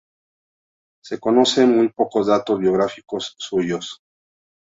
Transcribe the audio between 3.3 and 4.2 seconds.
suyos.